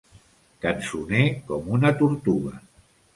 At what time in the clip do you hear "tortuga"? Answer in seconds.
1.99-2.55